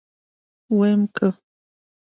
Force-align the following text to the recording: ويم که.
ويم 0.77 1.01
که. 1.15 1.27